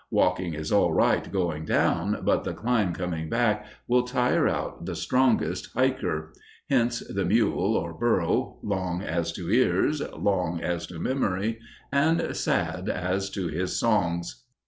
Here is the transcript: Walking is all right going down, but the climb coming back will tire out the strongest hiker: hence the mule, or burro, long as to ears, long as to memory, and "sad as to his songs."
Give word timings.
Walking 0.09 0.55
is 0.55 0.71
all 0.71 0.91
right 0.91 1.31
going 1.31 1.63
down, 1.63 2.21
but 2.23 2.43
the 2.43 2.55
climb 2.55 2.91
coming 2.91 3.29
back 3.29 3.67
will 3.87 4.01
tire 4.01 4.47
out 4.47 4.87
the 4.87 4.95
strongest 4.95 5.71
hiker: 5.75 6.33
hence 6.71 7.01
the 7.01 7.23
mule, 7.23 7.77
or 7.77 7.93
burro, 7.93 8.57
long 8.63 9.03
as 9.03 9.31
to 9.33 9.51
ears, 9.51 10.01
long 10.17 10.59
as 10.59 10.87
to 10.87 10.97
memory, 10.97 11.59
and 11.91 12.35
"sad 12.35 12.89
as 12.89 13.29
to 13.29 13.49
his 13.49 13.77
songs." 13.79 14.43